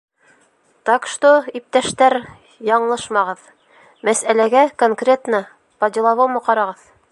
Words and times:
Так 0.89 1.03
что, 1.15 1.33
иптәштәр, 1.59 2.15
яңылышмағыҙ: 2.69 3.45
мәсьәләгә 4.09 4.67
конкретно, 4.85 5.45
по- 5.83 5.95
деловому 5.99 6.45
ҡарағыҙ! 6.49 6.85